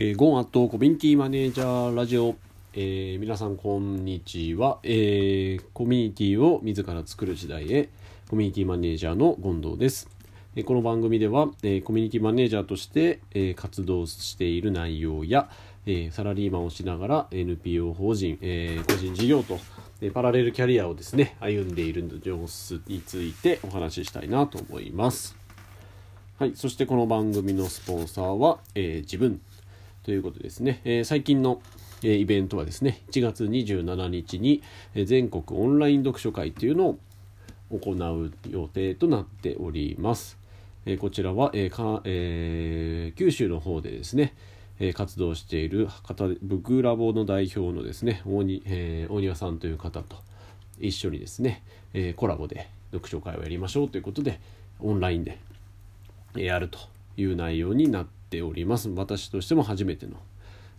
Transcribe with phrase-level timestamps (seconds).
[0.00, 2.36] えー、ゴンアットコミュニティマネージャーラジオ、
[2.72, 7.88] えー、皆さんこんにちは、えー、コミュニティを自ら作る時代へ。
[8.30, 10.08] コミュニティマネージャーの権藤です、
[10.54, 15.50] え、この番組では、え、コミュニティマネージャーとして、え、活動している内容や、
[15.84, 19.58] え、サラリーマンをしながら NPO 法人、え、個人事業と、
[20.00, 25.36] え、パラレルキャリアをですね歩んでいる様子についてお話ししたいなと思います。
[26.38, 29.40] はいそしてこの番組のスポンサーは、え、自分。
[30.08, 31.60] ということですね、えー、最近の
[32.02, 34.62] えイベントはですね1月27日に
[35.04, 36.98] 全国オンライン読書会というのを
[37.70, 40.38] 行う予定となっております。
[40.86, 44.34] えこちらは、えかえー、九州の方でですね、
[44.80, 50.16] え活動している方ブクラボの代表のですね大に、えー、大庭さんという方と
[50.80, 51.62] 一緒にですね、
[51.92, 54.40] えコラボで読書会をやりましょうということで
[54.80, 55.38] オンラインで
[56.34, 56.78] やると
[57.18, 58.88] いう内容になってております。
[58.90, 60.14] 私としても初めての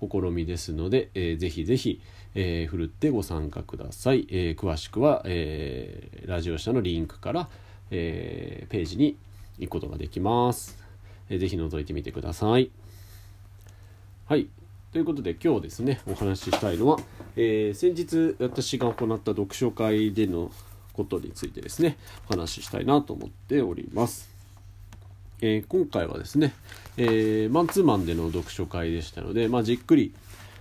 [0.00, 2.00] 試みですので、えー、ぜひぜひ、
[2.34, 7.48] えー、ふるってご参加ください、えー、詳しくは、えー、ラジオ社のリンクから、
[7.90, 9.16] え、ページに
[9.58, 10.78] 行くことができます、
[11.28, 12.70] えー、ぜひ覗いてみてください。
[14.26, 14.48] はい。
[14.92, 16.98] ということで今日ですねお話ししたいのは、
[17.36, 20.50] え、先日私が行った読書会での
[20.92, 21.96] ことについてですね
[22.28, 24.31] お話ししたいなと思っております。
[25.44, 26.54] えー、今回はですね、
[26.96, 30.14] えー、マンツーマンでの読書会でしたので、まあ、じっくり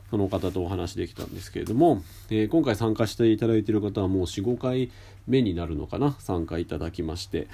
[0.10, 2.02] その方とお話できたんですけれども、
[2.32, 4.92] えー、今回参加していただいている方はもう45回
[5.28, 7.48] 目になるのかな参加いただきまして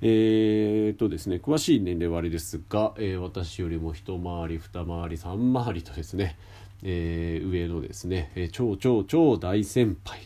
[0.00, 6.36] えー、とですね詳しい年齢はあれですが、えー、私よりも一回り二回り三回りとですね、
[6.84, 10.20] えー、上のですね、え超超超大先輩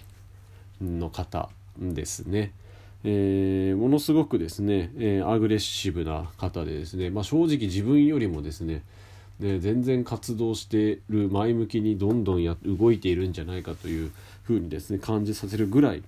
[0.83, 2.53] の方ですね。
[3.05, 8.83] えー、ものすごくですね、えー、アグレッシブな方でですね、まあ、正直自分よりもですね
[9.41, 14.13] ね全然活動してる前向きにどんどんや動いているんじゃないかという
[14.45, 16.03] ふうにですね感じさせるぐらい、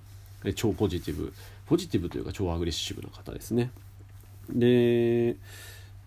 [0.45, 1.33] えー、超ポジティブ
[1.65, 3.71] ポジティブというか超アグレッシブな方ですね。
[4.49, 5.35] で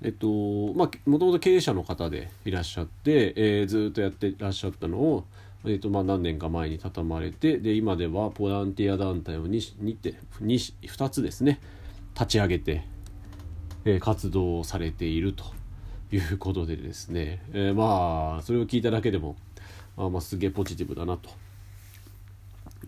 [0.01, 5.25] えっとまあもともと経営者の方でいらっしゃって、えー、ずっとやってらっしゃったのを
[5.65, 11.61] えーとまあ、何年か前に畳まれてで今ではボランティア団体を 2, 2, て 2, 2つですね
[12.15, 12.85] 立ち上げて、
[13.85, 15.45] えー、活動をされていると
[16.13, 19.37] いうことでですね、えー、まあそれを聞いただけでも、
[19.97, 21.31] あ、まあすげえポジティブだなと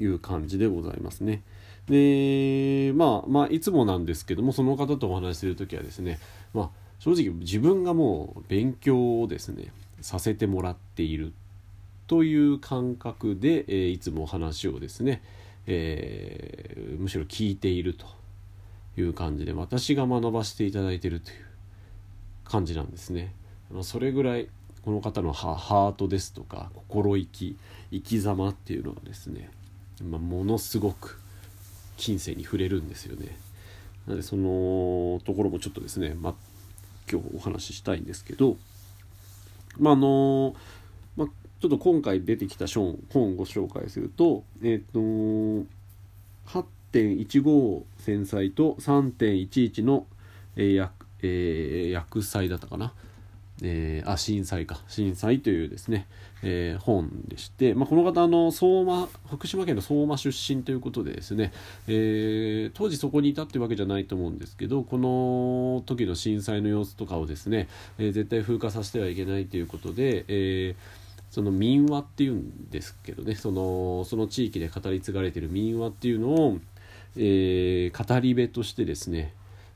[0.03, 1.43] いう感じでございますね。
[1.87, 6.19] でまあまあいつもなんですけどもその方とお話しする時はですね
[6.55, 11.33] まあ正直自分がもう勉強をですねさせてもらっている
[12.11, 15.23] という感覚で、えいつも話をですね、
[15.69, 18.05] えー、むしろ聞いていると
[18.97, 21.37] いう感じで私が学ばせていただいているという
[22.43, 23.33] 感じなんですね。
[23.83, 24.49] それぐらい
[24.85, 27.57] この方のハートですとか心意気
[27.93, 29.49] 生き様っていうのはですね、
[30.03, 31.21] まあ、ものすごく
[31.97, 33.37] 近世に触れるんですよね。
[34.09, 36.35] なのでそのところもちょっとですね、ま、
[37.09, 38.57] 今日お話ししたいんですけど、
[39.79, 40.57] まああの、
[41.61, 45.67] ちょっと今回出てきた本をご紹介すると、えっ、ー、と、
[46.93, 50.07] 8.15繊細と3.11の、
[50.57, 50.91] えー薬
[51.23, 52.93] えー、薬剤だったかな。
[53.63, 56.07] えー、あ震災か震災というですね、
[56.43, 61.53] えー、本でして、まあ、この方の相馬福島県の相馬出身ということでですね、
[61.87, 67.69] えー、当時そこにいたってわけじゃないと思うんですけどこの時の震災の様子とかをですね、
[67.99, 71.00] え、絶対風化させてはいけないということで、えー
[71.31, 76.59] その民話っていうんですけどねそのその地域で語り継がれてる民話っていうのを、
[77.17, 79.33] えー、語り部としてですね、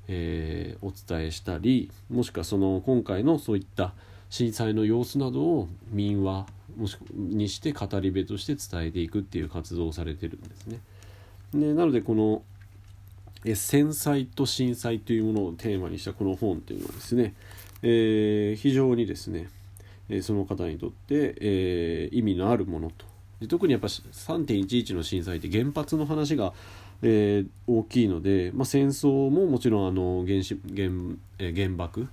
[0.08, 3.94] えー、お伝えしたりもしくはその今回のそういった
[4.30, 10.80] 震災の様子などを民話もしにして語り部として伝えていくっていう活動をされてるんですね。
[11.54, 12.42] でなのでこの
[13.44, 17.34] え戦災と震災というものをテーマにしたこの本っていうのはですね、
[17.82, 19.48] えー、非常にですね
[20.08, 23.06] えその方にとって、えー、意味のあるものと
[23.40, 26.52] で特にやっぱ3.11の震災って原発の話が、
[27.02, 30.90] えー、大きいので、まあ、戦争ももちろんあの原子原,、
[31.38, 32.08] え、原爆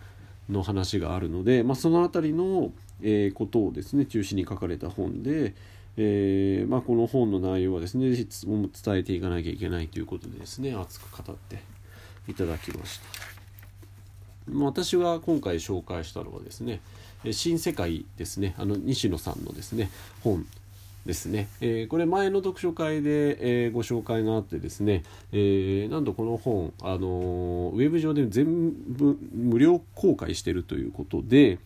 [0.49, 2.71] の話があるので、まあ、その辺りの、
[3.01, 5.53] え、ことをですね中心に書かれた本で、
[5.97, 11.61] えまあ、この本の内容はですね伝えていかなきゃいけないということでですね熱く語って
[12.27, 13.30] いただきました。
[14.53, 16.81] 私が今回紹介したのはですね
[17.31, 19.89] 新世界ですねあの西野さんのですね
[20.23, 20.45] 本
[21.05, 31.57] ですね、えー、これ前の読書会で、えー、ご紹介があってですね、えー、なんとこの本、あのウェブ上で全部無料公開してるということで、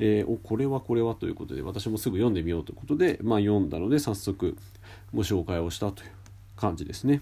[0.00, 4.56] えおこれはこれはということで私もすぐ読んでみようということで、まあ、読んだので早速
[5.14, 6.10] ご紹介をしたという
[6.56, 7.20] 感じですね。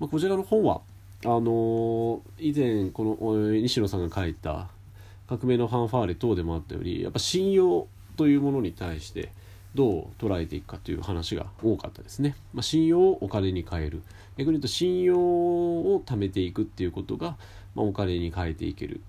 [0.00, 0.80] まあ、こちらの本は
[1.24, 4.68] あの以前この西野さんが書いた
[5.28, 7.86] 「革命のファンファーレ」等でもあったよりやっぱ信用
[8.16, 9.30] というものに対して
[9.74, 12.36] どう捉えていくかという話が多かったですね。
[12.52, 14.02] まあ、信用をお金に変える。
[14.36, 17.36] 逆に言うと信用を貯めていくっていうことが、
[17.74, 19.00] まあ、お金に変えていける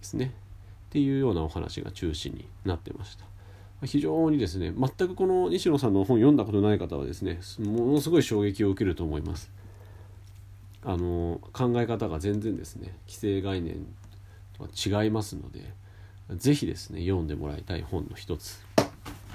[0.00, 0.32] ですね。
[0.88, 3.24] っていうようなお話が中心になってました。
[3.86, 9.52] 非常にですね、全くこの西野さんの本読んだことない方はですね、ものすごい衝撃を受けると思います。
[10.88, 13.84] あの考え方が全然ですね、既成概念
[14.56, 15.60] とは違いますので、
[16.36, 18.64] 是非ですね、読んでもらいたい本の一つ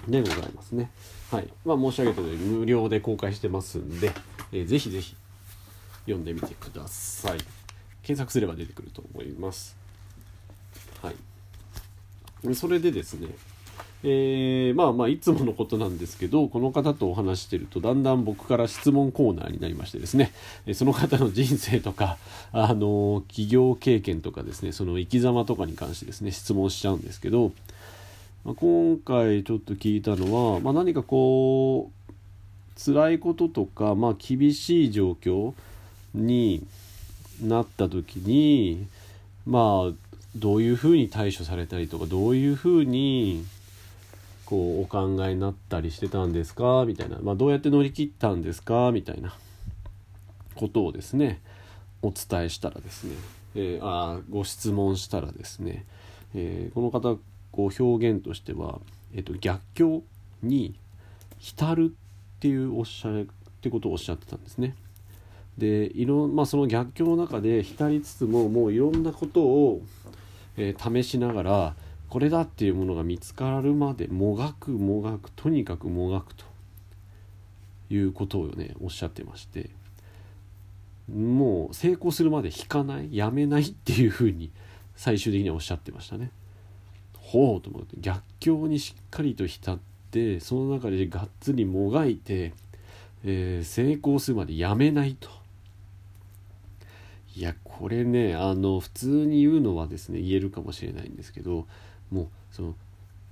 [0.07, 0.89] でございますね。
[1.29, 1.53] はい。
[1.65, 4.13] まあ、申し上げたように無料で公開してますんで、
[4.53, 5.17] えー、ぜひぜひ
[6.05, 7.37] 読んでみてください。
[8.01, 9.75] 検索すれば出てくると思います。
[11.01, 12.55] はい。
[12.55, 13.27] それでですね、
[14.03, 20.31] えー、まあまあいつものことなんですけどこの方とお話してるとだんだん僕から質問コーナーになりましてですね。
[20.73, 22.17] その方の人生とか
[22.51, 27.51] あの企業経験とかですねその生き様とかに関してですね質問しちゃうんですけど
[28.43, 32.11] まあ、今回ちょっと聞いたのは、まあ、何かこう
[32.83, 35.53] 辛いこととか、まあ、厳しい状況
[36.15, 36.65] に
[37.41, 38.87] なった時に
[39.45, 39.93] まあ
[40.35, 43.45] どういうふうに対処されたりとかどういうふうに
[44.51, 46.83] こうお考えになったりしてたんですか？
[46.85, 48.91] みたいな、まあ、どうやって乗り切ったんですか？
[48.91, 49.33] みたいな
[50.55, 51.39] ことをですね
[52.01, 53.15] お伝えしたらですね、
[53.55, 55.85] えー、あご質問したらですね、
[56.35, 57.17] えー、この方
[57.53, 58.81] こう表現としては、
[59.15, 60.03] えっと、逆境
[60.43, 60.75] に
[61.39, 63.25] 浸るっていうおっしゃっ
[63.61, 64.75] てことをおっしゃってたんですね。
[65.57, 69.81] でいろまあ、その逆境の中で浸りつつももういろんなことを、
[70.57, 71.75] えー、試しながら
[72.11, 76.43] これだっていうものが見つかるまでもがくもがくとにかくもがくと。
[77.89, 79.69] いうことをねおっしゃってまして。
[81.09, 84.49] もう成功するまで引かないやめないっていうふうに
[84.95, 86.31] 最終的にはおっしゃってましたね。
[87.17, 89.79] ほうと思って逆境にしっかりと浸っ
[90.11, 92.53] てその中でがっつりもがいて、
[93.23, 95.29] えー、成功するまでやめないと。
[97.35, 101.65] いやこれねあの普通に言うのはですね言えるかもしれないんですけど
[102.11, 102.75] もうその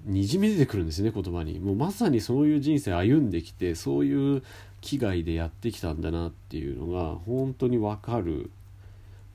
[0.05, 4.43] にじみ出てくるんですね言葉にもうまさにそういう人生歩んできてそういう
[4.81, 8.49] 危害でやってきたんだなっていうのが本当に分かる、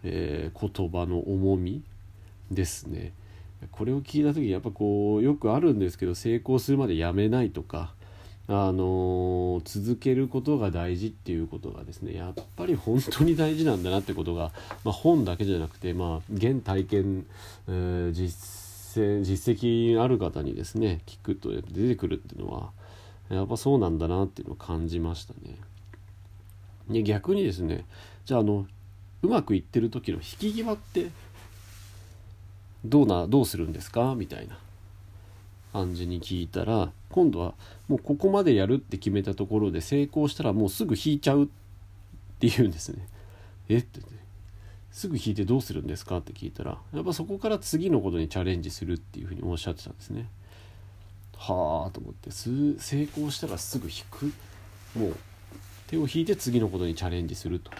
[0.02, 1.82] えー、言葉の重み
[2.50, 3.12] ですね。
[3.72, 7.94] これを聞いた時やっぱこうよくあるんですけど成功するまでやめないとか
[8.46, 14.52] あの続けることが大事っていうことがですねやっぱり本当に大事なんだなってことが、
[14.84, 17.26] まあ、本だけじゃなくて、まあ、現体験、
[17.68, 18.63] えー、実
[19.02, 22.70] 践実績ある方にですね聞くと出てくるっていうのは
[23.30, 25.56] やっぱそうなんだなっていうのを感じましたね。
[26.88, 27.84] で逆にですね
[28.24, 28.66] じゃああの
[29.22, 31.10] うまくいってる時の引き際って
[32.84, 34.14] どうなどうするんですか？
[34.14, 34.58] みたいな
[35.72, 37.54] 感じに聞いたら今度は
[37.88, 41.46] もうここまでやるって決めたところで成功したらもうすぐ引いちゃうっ
[42.38, 43.08] て言うんですね。
[43.70, 43.78] え？
[43.78, 44.10] ってって
[44.94, 46.18] すぐ引いてどうするんですか？
[46.18, 50.28] って聞いたらやっぱそこから次のことにチャレンジするっていうふうにおっしゃってたんですね。
[51.36, 54.32] はあと思って成功したらすぐ引く
[54.96, 55.16] もう
[55.88, 57.72] 手を引いて次のことにチャレンジすると。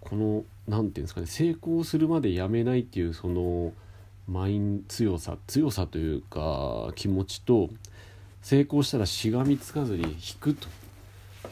[0.00, 3.72] この何て言うんですかね成功するまでやめないっていうその
[4.26, 7.68] マイン強さ強さというか気持ちと
[8.40, 10.66] 成功したらしがみつかずに引くと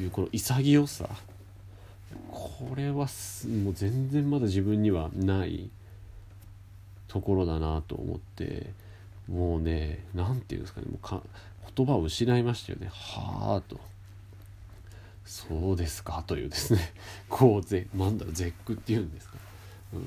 [0.02, 1.08] いうこの潔さ
[2.30, 5.70] これはもう全然まだ自分にはない
[7.08, 8.72] ところだなと思って
[9.28, 11.22] もうね何て言うんですかねもうか
[11.76, 12.88] 言葉を失いましたよね。
[12.90, 13.80] はあと。
[15.24, 16.92] そうですかというですね。
[17.28, 19.36] こうぜなんだろう絶句っていうんですか、
[19.94, 19.98] う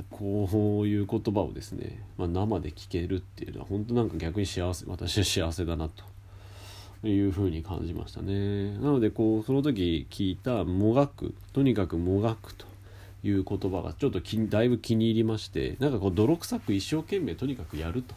[0.00, 6.11] ん、こういう言葉をですね、まあ、生で聞けるっていうのは本当なんか逆に幸せ私は幸せだなと。
[7.08, 8.72] いうふうに感じましたね。
[8.78, 12.66] なのでこうその時聞いた「もがく」とにかくもがくと
[13.24, 18.14] いう言葉がちょっとだいぶ気に入りましてなんかこう泥臭く一生懸命とにかくやると。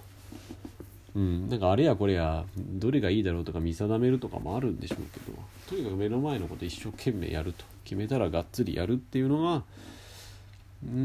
[1.16, 5.38] うん、なんかあれやこれやどれがいいだろうとか見定めるとかもあるんでしょうけど
[5.70, 7.64] とにかく目の前のこと一生懸命やると。
[7.86, 9.64] 決めたらがっつりやるっていうのが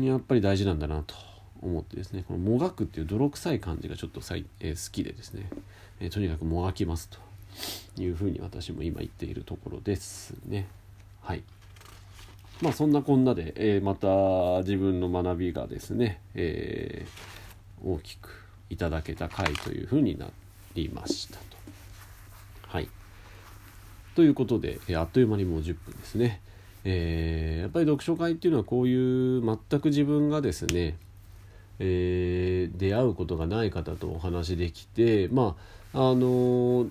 [0.03, 1.15] やっぱり大事なんだなと。
[1.63, 5.51] 思ってですねこのもがくっていう泥臭い感じがちょっとさい、え、好きでですね、
[6.01, 7.19] えー、とにかくもがきますと。
[7.97, 10.67] いうふうに私も今言っているところですね。
[11.21, 11.43] はい
[12.63, 18.29] まあそんなこんなで、えー、また自分の学びがですね、えー、大きく
[18.69, 20.27] いただけた回というふうにな
[20.75, 21.45] りましたと。
[22.67, 22.89] はい
[24.15, 26.41] ということで、えー、あっという間にもう10分ですね。
[26.85, 30.97] えー、やっぱり読書会っていうのはこういう全く自分がですね、
[31.79, 35.57] えー、出会うことがない方とお話できてま
[35.95, 36.91] ああのー、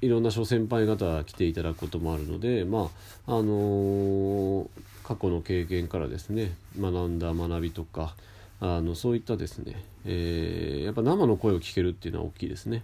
[0.00, 2.90] いろんな諸先輩方来ていただくこともあるのでま
[3.26, 4.70] ああの
[5.04, 8.14] 過去の経験からですね学んだ学びとか
[8.60, 12.82] あのそういったですね、えやっぱ生の声を聞けるっていうのは大きいですね。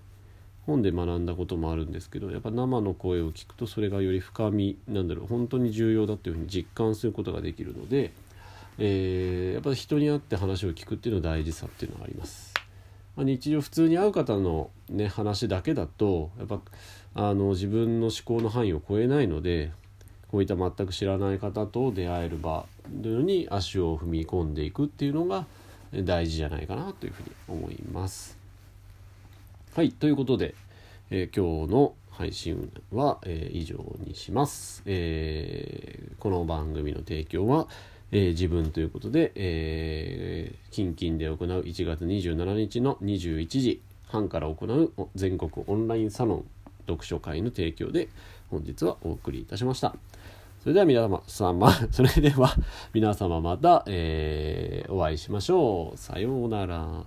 [0.67, 8.13] 本で学んだこともあるんですけどやっぱ生の声を聞くとそれがより深みなんだろう本当に重要だというふうに実感することができるので、
[8.79, 12.54] えー、やっぱり人に会って話を聞くっていうのは大事さっていうのがあります。
[13.17, 16.61] まあ、日常普通に会う方の、ね、話だけだとやっぱ
[17.15, 19.71] あの自分の思考の範囲を超えないので
[20.29, 22.67] こういった全く知らない方と出会える場
[23.03, 25.47] というのに足を踏み込んでいくっていうのが
[25.93, 28.37] 大事じゃないかなというふうに思います。
[29.77, 30.55] はいということで、
[31.11, 37.69] えー、今日の配信は、えー、以上にします、えー、この番組の提供は、
[38.17, 46.45] えー、自分ということで、えー、近々で行う1月27日の21時半から行う全国オンラインサロン
[46.87, 48.09] 読書会の提供で
[48.51, 49.97] 本日はお送りいたしました。
[50.63, 52.55] それでは皆様、 それでは
[52.93, 55.99] 皆様また、えー、お会いしましょう。
[55.99, 57.05] さようなら。